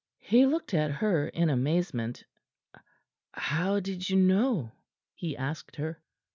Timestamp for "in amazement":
1.27-2.25